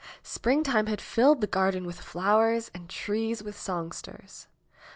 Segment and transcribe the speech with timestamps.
[0.23, 4.47] Springtime had filled the garden with flowers and the trees with songsters.